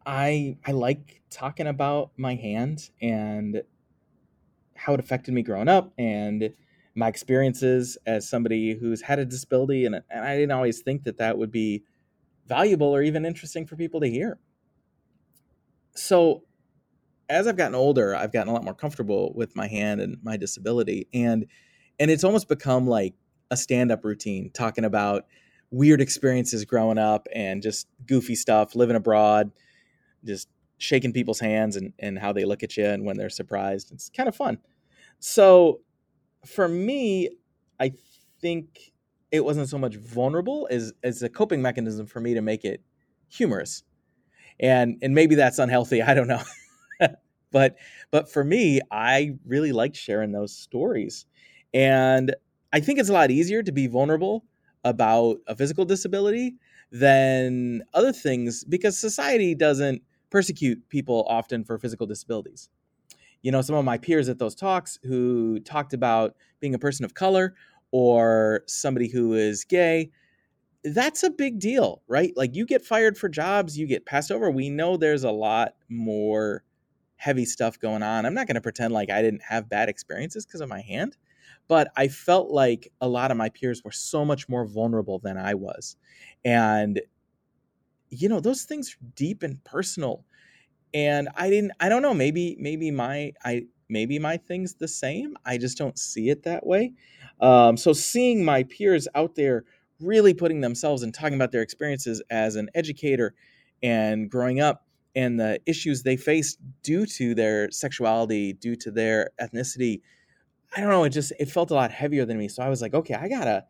I 0.05 0.57
I 0.65 0.71
like 0.71 1.21
talking 1.29 1.67
about 1.67 2.12
my 2.17 2.35
hand 2.35 2.89
and 3.01 3.63
how 4.75 4.93
it 4.93 5.00
affected 5.00 5.33
me 5.33 5.41
growing 5.41 5.67
up 5.67 5.93
and 5.97 6.53
my 6.95 7.07
experiences 7.07 7.97
as 8.05 8.27
somebody 8.27 8.74
who's 8.74 9.01
had 9.01 9.19
a 9.19 9.25
disability 9.25 9.85
and, 9.85 9.95
and 10.09 10.25
I 10.25 10.35
didn't 10.35 10.51
always 10.51 10.81
think 10.81 11.03
that 11.03 11.17
that 11.17 11.38
would 11.38 11.51
be 11.51 11.83
valuable 12.47 12.95
or 12.95 13.01
even 13.01 13.25
interesting 13.25 13.65
for 13.65 13.75
people 13.75 14.00
to 14.01 14.07
hear. 14.07 14.39
So 15.95 16.43
as 17.29 17.48
I've 17.48 17.58
gotten 17.58 17.75
older, 17.75 18.15
I've 18.15 18.32
gotten 18.32 18.50
a 18.50 18.53
lot 18.53 18.63
more 18.63 18.74
comfortable 18.74 19.34
with 19.36 19.55
my 19.55 19.67
hand 19.67 20.01
and 20.01 20.17
my 20.24 20.38
disability, 20.38 21.08
and 21.13 21.46
and 22.00 22.12
it's 22.12 22.24
almost 22.24 22.48
become 22.48 22.88
like 22.88 23.13
a 23.51 23.58
stand-up 23.58 24.03
routine, 24.03 24.51
talking 24.53 24.86
about 24.86 25.25
weird 25.72 26.01
experiences 26.01 26.65
growing 26.65 26.98
up 26.98 27.27
and 27.34 27.62
just 27.62 27.88
goofy 28.05 28.36
stuff, 28.36 28.75
living 28.75 28.96
abroad, 28.96 29.51
just 30.24 30.48
shaking 30.77 31.13
people's 31.13 31.39
hands 31.39 31.75
and 31.75 31.94
and 32.00 32.20
how 32.20 32.34
they 32.34 32.46
look 32.46 32.63
at 32.63 32.77
you 32.77 32.86
and 32.86 33.05
when 33.05 33.17
they're 33.17 33.29
surprised. 33.29 33.91
It's 33.91 34.10
kind 34.10 34.29
of 34.29 34.36
fun. 34.36 34.58
So 35.20 35.82
for 36.46 36.67
me, 36.67 37.29
I 37.79 37.94
think 38.41 38.91
it 39.32 39.44
wasn't 39.44 39.70
so 39.70 39.77
much 39.77 39.96
vulnerable 39.96 40.67
as 40.72 40.94
as 41.03 41.24
a 41.24 41.29
coping 41.29 41.62
mechanism 41.62 42.05
for 42.05 42.20
me 42.20 42.34
to 42.34 42.41
make 42.41 42.63
it 42.65 42.82
humorous. 43.29 43.84
And 44.60 44.98
and 45.01 45.13
maybe 45.13 45.36
that's 45.36 45.60
unhealthy, 45.60 46.01
I 46.01 46.13
don't 46.13 46.27
know. 46.27 46.41
but 47.55 47.77
but 48.12 48.29
for 48.31 48.43
me, 48.43 48.81
I 48.91 49.38
really 49.47 49.71
like 49.71 49.95
sharing 49.95 50.33
those 50.33 50.53
stories. 50.55 51.25
And 51.74 52.35
I 52.74 52.81
think 52.81 53.00
it's 53.00 53.09
a 53.09 53.13
lot 53.13 53.31
easier 53.31 53.63
to 53.63 53.71
be 53.71 53.88
vulnerable 53.88 54.45
about 54.83 55.38
a 55.47 55.55
physical 55.55 55.85
disability 55.85 56.55
than 56.91 57.83
other 57.93 58.12
things 58.13 58.65
because 58.65 58.97
society 58.97 59.55
doesn't 59.55 60.01
persecute 60.31 60.89
people 60.89 61.25
often 61.29 61.63
for 61.63 61.79
physical 61.79 62.05
disabilities. 62.05 62.69
You 63.43 63.51
know, 63.51 63.62
some 63.62 63.75
of 63.75 63.85
my 63.85 63.97
peers 63.97 64.29
at 64.29 64.39
those 64.39 64.55
talks 64.55 65.00
who 65.03 65.59
talked 65.62 65.93
about 65.93 66.35
being 66.59 66.75
a 66.75 66.79
person 66.79 67.05
of 67.05 67.13
color 67.13 67.55
or 67.91 68.63
somebody 68.67 69.07
who 69.09 69.33
is 69.33 69.63
gay, 69.65 70.12
that's 70.83 71.24
a 71.24 71.31
big 71.31 71.59
deal, 71.59 72.03
right? 72.07 72.33
Like 72.38 72.55
you 72.55 72.65
get 72.65 72.85
fired 72.85 73.17
for 73.17 73.29
jobs, 73.29 73.77
you 73.77 73.88
get 73.88 74.05
passed 74.05 74.31
over. 74.31 74.51
We 74.51 74.69
know 74.69 74.97
there's 74.97 75.25
a 75.25 75.31
lot 75.31 75.75
more 75.89 76.64
heavy 77.17 77.45
stuff 77.45 77.79
going 77.79 78.03
on. 78.03 78.25
I'm 78.25 78.34
not 78.34 78.48
going 78.48 78.55
to 78.55 78.62
pretend 78.62 78.93
like 78.93 79.10
I 79.10 79.22
didn't 79.22 79.43
have 79.43 79.69
bad 79.69 79.89
experiences 79.89 80.45
because 80.45 80.62
of 80.62 80.69
my 80.69 80.81
hand, 80.81 81.17
but 81.67 81.91
I 81.95 82.07
felt 82.07 82.50
like 82.50 82.91
a 83.01 83.07
lot 83.07 83.31
of 83.31 83.38
my 83.38 83.50
peers 83.50 83.84
were 83.84 83.91
so 83.91 84.25
much 84.25 84.50
more 84.50 84.65
vulnerable 84.65 85.19
than 85.19 85.38
I 85.38 85.53
was. 85.53 85.95
And 86.43 87.01
you 88.10 88.29
know, 88.29 88.39
those 88.39 88.63
things 88.63 88.93
are 88.93 89.05
deep 89.15 89.43
and 89.43 89.63
personal. 89.63 90.24
And 90.93 91.29
I 91.36 91.50
didn't 91.50 91.72
I 91.79 91.89
don't 91.89 92.01
know, 92.01 92.13
maybe 92.13 92.55
maybe 92.60 92.91
my 92.91 93.34
I 93.43 93.65
maybe 93.89 94.19
my 94.19 94.38
thing's 94.38 94.75
the 94.75 94.88
same. 94.88 95.36
I 95.45 95.57
just 95.57 95.77
don't 95.77 95.98
see 95.98 96.29
it 96.29 96.43
that 96.43 96.65
way. 96.65 96.93
Um, 97.39 97.77
so 97.77 97.93
seeing 97.93 98.45
my 98.45 98.63
peers 98.63 99.07
out 99.15 99.36
there 99.36 99.65
really 100.00 100.34
putting 100.34 100.62
themselves 100.62 101.03
and 101.03 101.13
talking 101.13 101.36
about 101.36 101.51
their 101.51 101.62
experiences 101.62 102.22
as 102.29 102.55
an 102.55 102.69
educator 102.75 103.34
and 103.84 104.29
growing 104.29 104.60
up 104.60 104.84
and 105.15 105.39
the 105.39 105.60
issues 105.65 106.03
they 106.03 106.17
face 106.17 106.57
due 106.84 107.05
to 107.05 107.34
their 107.34 107.72
sexuality, 107.72 108.53
due 108.53 108.75
to 108.75 108.91
their 108.91 109.31
ethnicity. 109.41 110.01
I 110.75 110.81
don't 110.81 110.89
know, 110.89 111.05
it 111.05 111.12
just 111.12 111.31
it 111.39 111.50
felt 111.50 111.72
a 111.72 111.75
lot 111.75 111.91
heavier 111.91 112.25
than 112.25 112.38
me. 112.38 112.50
So 112.50 112.62
I 112.62 112.69
was 112.69 112.81
like, 112.81 112.93
okay, 112.93 113.13
I 113.13 113.29
gotta 113.29 113.65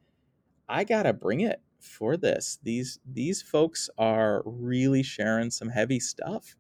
I 0.67 0.83
gotta 0.83 1.13
bring 1.13 1.41
it 1.41 1.61
for 1.79 2.17
this. 2.17 2.59
These 2.63 2.99
these 3.11 3.41
folks 3.41 3.89
are 3.97 4.41
really 4.45 5.03
sharing 5.03 5.51
some 5.51 5.69
heavy 5.69 5.99
stuff. 5.99 6.55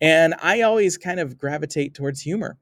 And 0.00 0.34
I 0.42 0.62
always 0.62 0.96
kind 0.96 1.18
of 1.18 1.36
gravitate 1.36 1.94
towards 1.94 2.20
humor. 2.20 2.56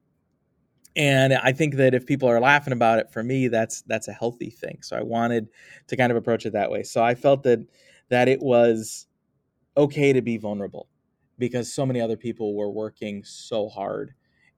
And 0.96 1.34
I 1.34 1.52
think 1.52 1.74
that 1.74 1.92
if 1.92 2.06
people 2.06 2.30
are 2.30 2.40
laughing 2.40 2.72
about 2.72 2.98
it, 2.98 3.12
for 3.12 3.22
me, 3.22 3.48
that's 3.48 3.82
that's 3.82 4.08
a 4.08 4.12
healthy 4.12 4.48
thing. 4.48 4.78
So 4.80 4.96
I 4.96 5.02
wanted 5.02 5.48
to 5.88 5.96
kind 5.96 6.10
of 6.10 6.16
approach 6.16 6.46
it 6.46 6.54
that 6.54 6.70
way. 6.70 6.82
So 6.82 7.04
I 7.04 7.14
felt 7.14 7.42
that 7.42 7.58
that 8.08 8.28
it 8.28 8.40
was 8.40 9.06
okay 9.76 10.14
to 10.14 10.22
be 10.22 10.38
vulnerable 10.38 10.88
because 11.38 11.72
so 11.72 11.84
many 11.84 12.00
other 12.00 12.16
people 12.16 12.54
were 12.54 12.70
working 12.70 13.24
so 13.24 13.68
hard 13.68 14.14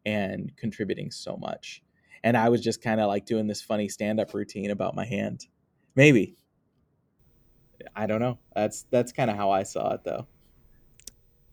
and 0.06 0.56
contributing 0.56 1.11
so 1.11 1.37
much. 1.37 1.82
And 2.25 2.37
I 2.37 2.49
was 2.49 2.61
just 2.61 2.82
kind 2.82 3.00
of 3.00 3.08
like 3.08 3.26
doing 3.26 3.47
this 3.47 3.62
funny 3.62 3.88
stand 3.88 4.20
up 4.20 4.35
routine 4.35 4.70
about 4.70 4.94
my 4.94 5.04
hand. 5.04 5.47
Maybe. 5.94 6.37
I 7.94 8.06
don't 8.06 8.20
know. 8.20 8.38
That's 8.54 8.87
that's 8.90 9.12
kind 9.12 9.30
of 9.30 9.37
how 9.37 9.50
I 9.50 9.62
saw 9.62 9.94
it 9.94 10.04
though. 10.04 10.26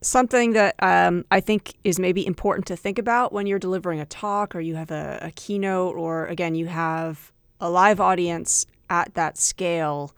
Something 0.01 0.53
that 0.53 0.75
um, 0.79 1.25
I 1.31 1.39
think 1.39 1.73
is 1.83 1.99
maybe 1.99 2.25
important 2.25 2.67
to 2.67 2.75
think 2.75 2.99
about 2.99 3.33
when 3.33 3.47
you're 3.47 3.59
delivering 3.59 3.99
a 3.99 4.05
talk 4.05 4.55
or 4.55 4.59
you 4.59 4.75
have 4.75 4.91
a, 4.91 5.19
a 5.21 5.31
keynote 5.31 5.95
or 5.95 6.25
again 6.27 6.55
you 6.55 6.67
have 6.67 7.31
a 7.59 7.69
live 7.69 7.99
audience 7.99 8.65
at 8.89 9.13
that 9.15 9.37
scale 9.37 10.13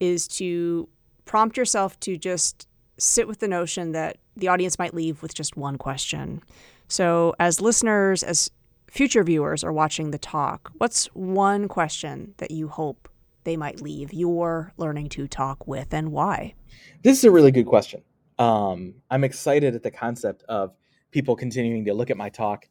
is 0.00 0.26
to 0.26 0.88
prompt 1.24 1.56
yourself 1.56 1.98
to 2.00 2.16
just 2.16 2.66
sit 2.98 3.26
with 3.26 3.38
the 3.38 3.48
notion 3.48 3.92
that 3.92 4.18
the 4.36 4.48
audience 4.48 4.78
might 4.78 4.94
leave 4.94 5.22
with 5.22 5.34
just 5.34 5.56
one 5.56 5.78
question. 5.78 6.42
So, 6.88 7.34
as 7.38 7.60
listeners, 7.60 8.22
as 8.22 8.50
future 8.90 9.24
viewers 9.24 9.64
are 9.64 9.72
watching 9.72 10.10
the 10.10 10.18
talk, 10.18 10.72
what's 10.78 11.06
one 11.14 11.68
question 11.68 12.34
that 12.38 12.50
you 12.50 12.68
hope 12.68 13.08
they 13.44 13.56
might 13.56 13.80
leave 13.80 14.12
your 14.12 14.72
Learning 14.76 15.08
2 15.08 15.26
talk 15.26 15.66
with 15.66 15.92
and 15.92 16.12
why? 16.12 16.54
This 17.02 17.18
is 17.18 17.24
a 17.24 17.30
really 17.30 17.50
good 17.50 17.66
question. 17.66 18.02
Um, 18.38 18.94
I'm 19.10 19.24
excited 19.24 19.74
at 19.74 19.82
the 19.82 19.90
concept 19.90 20.42
of 20.48 20.74
people 21.10 21.36
continuing 21.36 21.84
to 21.84 21.94
look 21.94 22.10
at 22.10 22.16
my 22.16 22.28
talk 22.28 22.68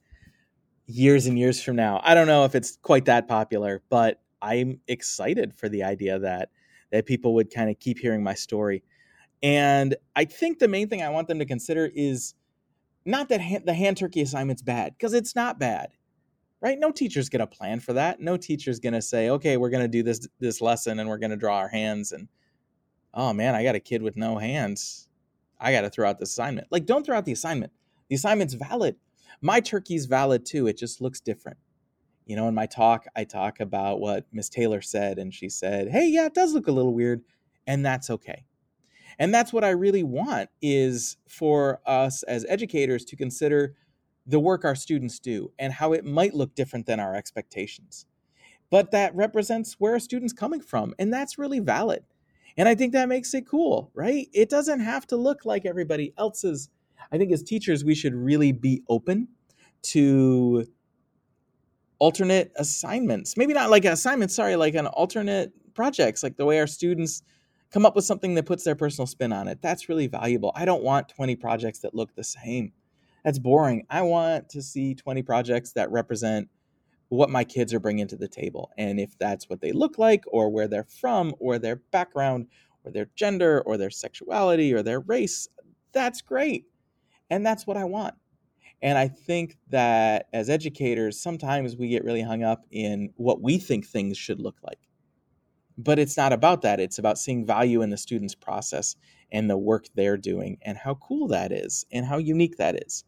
years 0.88 1.26
and 1.26 1.38
years 1.38 1.62
from 1.62 1.76
now. 1.76 2.02
I 2.04 2.14
don't 2.14 2.28
know 2.28 2.46
if 2.46 2.56
it's 2.56 2.78
quite 2.82 3.06
that 3.06 3.28
popular, 3.28 3.82
but 3.90 4.22
I'm 4.42 4.80
excited 4.88 5.54
for 5.56 5.70
the 5.70 5.84
idea 5.84 6.20
that 6.20 6.50
that 6.92 7.06
people 7.06 7.34
would 7.36 7.54
kind 7.54 7.70
of 7.70 7.80
keep 7.80 7.98
hearing 8.00 8.22
my 8.22 8.34
story. 8.34 8.84
And 9.44 9.96
I 10.16 10.26
think 10.26 10.60
the 10.60 10.68
main 10.68 10.88
thing 10.88 11.02
I 11.02 11.10
want 11.10 11.28
them 11.28 11.40
to 11.40 11.46
consider 11.46 11.90
is 11.94 12.36
not 13.06 13.30
that 13.30 13.42
hand, 13.42 13.64
the 13.66 13.74
hand 13.74 13.98
turkey 13.98 14.22
assignment's 14.22 14.62
bad 14.62 14.94
because 14.98 15.14
it's 15.14 15.36
not 15.36 15.60
bad. 15.60 15.90
Right? 16.62 16.78
No 16.78 16.92
teacher's 16.92 17.30
going 17.30 17.40
to 17.40 17.48
plan 17.48 17.80
for 17.80 17.94
that. 17.94 18.20
No 18.20 18.38
teacher's 18.38 18.80
going 18.80 18.94
to 18.94 19.02
say, 19.02 19.30
"Okay, 19.32 19.58
we're 19.58 19.72
going 19.72 19.84
to 19.84 19.88
do 19.88 20.04
this 20.04 20.28
this 20.40 20.62
lesson 20.62 21.00
and 21.00 21.10
we're 21.10 21.18
going 21.18 21.32
to 21.32 21.38
draw 21.38 21.58
our 21.58 21.70
hands 21.70 22.12
and 22.12 22.28
oh 23.14 23.34
man, 23.34 23.56
I 23.56 23.64
got 23.64 23.76
a 23.76 23.80
kid 23.80 24.04
with 24.04 24.16
no 24.16 24.38
hands. 24.38 25.10
I 25.60 25.72
got 25.72 25.82
to 25.82 25.90
throw 25.90 26.08
out 26.08 26.20
the 26.20 26.26
assignment." 26.26 26.68
Like 26.70 26.86
don't 26.86 27.04
throw 27.04 27.18
out 27.18 27.26
the 27.26 27.32
assignment. 27.32 27.72
The 28.10 28.16
assignment's 28.16 28.54
valid. 28.54 28.98
My 29.42 29.60
turkey's 29.60 30.06
valid 30.06 30.46
too. 30.46 30.68
It 30.68 30.78
just 30.78 31.02
looks 31.02 31.20
different 31.20 31.58
you 32.26 32.36
know, 32.36 32.48
in 32.48 32.56
my 32.56 32.66
talk, 32.66 33.08
I 33.16 33.24
talk 33.24 33.60
about 33.60 34.00
what 34.00 34.26
Miss 34.32 34.48
Taylor 34.48 34.82
said, 34.82 35.18
and 35.18 35.34
she 35.34 35.50
said, 35.50 35.90
Hey, 35.90 36.08
yeah, 36.08 36.28
it 36.28 36.34
does 36.34 36.54
look 36.54 36.68
a 36.68 36.72
little 36.72 36.94
weird, 36.94 37.24
and 37.68 37.86
that's 37.86 38.10
okay. 38.10 38.46
And 39.20 39.34
that's 39.34 39.54
what 39.54 39.64
I 39.64 39.70
really 39.70 40.04
want 40.04 40.50
is 40.62 41.18
for 41.28 41.80
us 41.86 42.24
as 42.24 42.46
educators 42.48 43.06
to 43.06 43.16
consider 43.16 43.76
the 44.26 44.40
work 44.40 44.66
our 44.66 44.76
students 44.76 45.20
do 45.20 45.52
and 45.60 45.74
how 45.74 45.94
it 45.94 46.06
might 46.06 46.34
look 46.34 46.56
different 46.56 46.86
than 46.86 47.00
our 47.00 47.16
expectations. 47.16 48.06
But 48.70 48.92
that 48.92 49.16
represents 49.16 49.76
where 49.80 49.96
a 49.96 50.00
student's 50.00 50.34
coming 50.34 50.62
from, 50.62 50.94
and 50.98 51.12
that's 51.12 51.38
really 51.38 51.60
valid. 51.60 52.04
And 52.58 52.68
I 52.70 52.76
think 52.76 52.94
that 52.94 53.10
makes 53.10 53.34
it 53.34 53.48
cool, 53.48 53.92
right? 53.94 54.28
It 54.34 54.50
doesn't 54.50 54.80
have 54.80 55.08
to 55.08 55.18
look 55.18 55.46
like 55.46 55.66
everybody 55.66 56.14
else's. 56.18 56.70
I 57.12 57.18
think 57.18 57.32
as 57.32 57.44
teachers, 57.44 57.84
we 57.84 57.96
should 57.96 58.14
really 58.14 58.52
be 58.52 58.84
open 58.88 59.28
to 59.84 60.66
alternate 62.00 62.52
assignments. 62.56 63.36
Maybe 63.38 63.54
not 63.54 63.70
like 63.70 63.86
an 63.86 63.94
assignment, 63.94 64.32
sorry, 64.32 64.56
like 64.56 64.76
an 64.76 64.88
alternate 64.88 65.52
projects, 65.74 66.24
like 66.24 66.38
the 66.38 66.46
way 66.46 66.60
our 66.60 66.68
students 66.68 67.24
come 67.72 67.86
up 67.86 67.96
with 67.96 68.06
something 68.06 68.36
that 68.36 68.46
puts 68.46 68.64
their 68.64 68.76
personal 68.76 69.08
spin 69.08 69.32
on 69.32 69.48
it. 69.48 69.62
That's 69.62 69.90
really 69.90 70.08
valuable. 70.08 70.52
I 70.56 70.66
don't 70.66 70.84
want 70.84 71.10
20 71.10 71.36
projects 71.38 71.80
that 71.80 71.96
look 71.96 72.16
the 72.16 72.24
same. 72.24 72.74
That's 73.24 73.40
boring. 73.40 73.86
I 73.90 74.02
want 74.02 74.50
to 74.50 74.62
see 74.62 74.96
20 74.96 75.22
projects 75.24 75.74
that 75.74 75.92
represent 75.92 76.50
what 77.10 77.30
my 77.30 77.44
kids 77.44 77.74
are 77.74 77.80
bringing 77.80 78.08
to 78.08 78.16
the 78.16 78.28
table. 78.28 78.72
And 78.78 79.00
if 79.00 79.18
that's 79.18 79.50
what 79.50 79.62
they 79.62 79.74
look 79.74 79.98
like, 79.98 80.24
or 80.28 80.50
where 80.50 80.68
they're 80.68 80.86
from, 80.86 81.36
or 81.40 81.60
their 81.60 81.76
background, 81.76 82.48
or 82.84 82.92
their 82.92 83.10
gender, 83.16 83.62
or 83.62 83.78
their 83.78 83.90
sexuality, 83.90 84.74
or 84.74 84.82
their 84.82 85.02
race, 85.02 85.48
that's 85.92 86.22
great. 86.22 86.66
And 87.30 87.46
that's 87.46 87.68
what 87.68 87.78
I 87.78 87.84
want. 87.84 88.16
And 88.82 88.98
I 88.98 89.08
think 89.08 89.58
that 89.70 90.28
as 90.34 90.50
educators, 90.50 91.22
sometimes 91.22 91.76
we 91.76 91.90
get 91.90 92.04
really 92.04 92.24
hung 92.24 92.44
up 92.44 92.66
in 92.72 93.12
what 93.18 93.42
we 93.42 93.60
think 93.60 93.86
things 93.86 94.18
should 94.18 94.40
look 94.40 94.58
like. 94.64 94.80
But 95.84 96.00
it's 96.00 96.18
not 96.18 96.34
about 96.34 96.62
that. 96.62 96.80
It's 96.80 97.00
about 97.00 97.18
seeing 97.18 97.46
value 97.46 97.82
in 97.82 97.90
the 97.90 97.98
student's 97.98 98.36
process 98.36 98.96
and 99.32 99.50
the 99.50 99.58
work 99.58 99.86
they're 99.96 100.18
doing 100.18 100.58
and 100.62 100.78
how 100.78 100.96
cool 100.96 101.28
that 101.30 101.52
is 101.52 101.86
and 101.92 102.06
how 102.06 102.18
unique 102.18 102.58
that 102.58 102.84
is. 102.86 103.04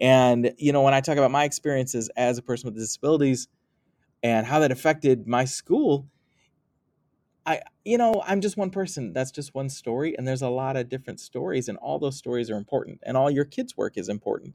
And, 0.00 0.52
you 0.58 0.72
know, 0.72 0.82
when 0.82 0.94
I 0.94 1.00
talk 1.00 1.18
about 1.18 1.30
my 1.30 1.44
experiences 1.44 2.10
as 2.16 2.38
a 2.38 2.42
person 2.42 2.66
with 2.66 2.76
disabilities 2.78 3.48
and 4.22 4.46
how 4.46 4.58
that 4.60 4.72
affected 4.72 5.26
my 5.26 5.44
school, 5.44 6.08
I, 7.46 7.60
you 7.84 7.96
know, 7.96 8.22
I'm 8.26 8.40
just 8.40 8.56
one 8.56 8.70
person. 8.70 9.12
That's 9.12 9.30
just 9.30 9.54
one 9.54 9.68
story. 9.68 10.16
And 10.16 10.26
there's 10.26 10.42
a 10.42 10.48
lot 10.48 10.76
of 10.76 10.88
different 10.88 11.20
stories, 11.20 11.68
and 11.68 11.78
all 11.78 11.98
those 11.98 12.18
stories 12.18 12.50
are 12.50 12.56
important. 12.56 13.00
And 13.04 13.16
all 13.16 13.30
your 13.30 13.44
kids' 13.44 13.76
work 13.76 13.96
is 13.96 14.08
important 14.08 14.54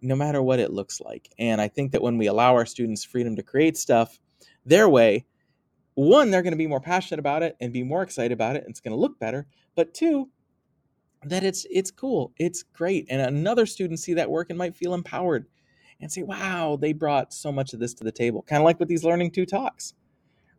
no 0.00 0.16
matter 0.16 0.42
what 0.42 0.58
it 0.60 0.72
looks 0.72 1.00
like. 1.00 1.30
And 1.38 1.60
I 1.60 1.68
think 1.68 1.92
that 1.92 2.02
when 2.02 2.18
we 2.18 2.26
allow 2.26 2.54
our 2.54 2.66
students 2.66 3.04
freedom 3.04 3.36
to 3.36 3.42
create 3.42 3.76
stuff 3.76 4.18
their 4.66 4.88
way, 4.88 5.24
one, 5.94 6.30
they're 6.30 6.42
going 6.42 6.52
to 6.52 6.58
be 6.58 6.66
more 6.66 6.80
passionate 6.80 7.18
about 7.18 7.42
it 7.42 7.56
and 7.60 7.72
be 7.72 7.82
more 7.82 8.02
excited 8.02 8.32
about 8.32 8.56
it. 8.56 8.62
And 8.62 8.70
it's 8.70 8.80
going 8.80 8.92
to 8.92 9.00
look 9.00 9.18
better. 9.18 9.46
But 9.74 9.94
two, 9.94 10.28
that 11.24 11.42
it's 11.44 11.66
it's 11.70 11.90
cool, 11.90 12.32
it's 12.38 12.62
great, 12.62 13.06
and 13.08 13.20
another 13.20 13.66
student 13.66 13.98
see 14.00 14.14
that 14.14 14.30
work 14.30 14.50
and 14.50 14.58
might 14.58 14.76
feel 14.76 14.94
empowered 14.94 15.46
and 16.00 16.12
say, 16.12 16.22
"Wow, 16.22 16.76
they 16.80 16.92
brought 16.92 17.32
so 17.32 17.50
much 17.50 17.72
of 17.72 17.80
this 17.80 17.94
to 17.94 18.04
the 18.04 18.12
table." 18.12 18.42
Kind 18.42 18.60
of 18.60 18.64
like 18.64 18.78
with 18.78 18.88
these 18.88 19.04
learning 19.04 19.30
two 19.30 19.46
talks, 19.46 19.94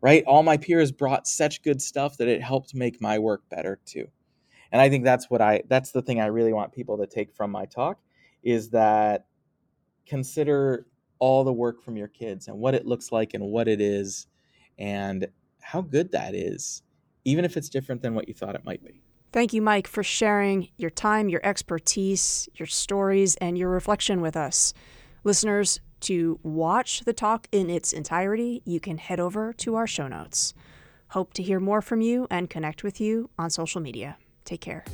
right? 0.02 0.24
All 0.26 0.44
my 0.44 0.58
peers 0.58 0.92
brought 0.92 1.28
such 1.28 1.62
good 1.62 1.82
stuff 1.82 2.18
that 2.18 2.28
it 2.28 2.42
helped 2.42 2.74
make 2.74 3.02
my 3.02 3.20
work 3.20 3.44
better 3.50 3.80
too. 3.86 4.08
And 4.72 4.82
I 4.82 4.90
think 4.90 5.04
that's 5.04 5.30
what 5.30 5.42
I 5.42 5.64
that's 5.68 5.92
the 5.92 6.02
thing 6.02 6.20
I 6.20 6.28
really 6.28 6.54
want 6.54 6.74
people 6.74 6.98
to 6.98 7.08
take 7.08 7.34
from 7.34 7.52
my 7.52 7.66
talk 7.66 8.00
is 8.44 8.70
that 8.72 9.26
consider 10.06 10.86
all 11.20 11.44
the 11.44 11.54
work 11.54 11.82
from 11.82 11.96
your 11.98 12.08
kids 12.08 12.48
and 12.48 12.58
what 12.58 12.76
it 12.76 12.86
looks 12.86 13.12
like 13.12 13.34
and 13.34 13.44
what 13.46 13.68
it 13.68 13.82
is 13.82 14.28
and 14.78 15.28
how 15.62 15.82
good 15.82 16.12
that 16.12 16.36
is, 16.36 16.84
even 17.24 17.46
if 17.46 17.58
it's 17.58 17.70
different 17.70 18.02
than 18.02 18.14
what 18.14 18.28
you 18.28 18.34
thought 18.34 18.56
it 18.56 18.66
might 18.66 18.84
be. 18.84 19.02
Thank 19.32 19.52
you, 19.52 19.62
Mike, 19.62 19.88
for 19.88 20.04
sharing 20.04 20.70
your 20.78 20.90
time, 20.90 21.28
your 21.28 21.42
expertise, 21.44 22.48
your 22.56 22.68
stories, 22.68 23.36
and 23.38 23.58
your 23.58 23.70
reflection 23.70 24.22
with 24.22 24.38
us. 24.38 24.74
Listeners, 25.24 25.80
to 26.02 26.40
watch 26.44 27.02
the 27.02 27.14
talk 27.14 27.48
in 27.52 27.70
its 27.70 27.92
entirety, 27.92 28.62
you 28.64 28.80
can 28.80 28.98
head 28.98 29.20
over 29.20 29.52
to 29.54 29.76
our 29.76 29.88
show 29.88 30.08
notes. 30.08 30.54
Hope 31.10 31.34
to 31.34 31.44
hear 31.44 31.60
more 31.60 31.82
from 31.82 32.02
you 32.02 32.28
and 32.30 32.50
connect 32.50 32.84
with 32.84 33.02
you 33.02 33.30
on 33.38 33.50
social 33.50 33.82
media. 33.82 34.18
Take 34.46 34.62
care. 34.62 34.86